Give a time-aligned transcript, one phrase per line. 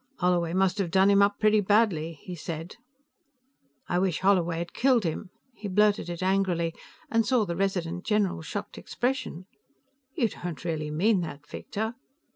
[0.17, 2.75] "Holloway must have done him up pretty badly," he said.
[3.87, 6.73] "I wish Holloway'd killed him!" He blurted it angrily,
[7.11, 9.45] and saw the Resident General's shocked expression.
[10.15, 11.93] "You don't really mean that, Victor?"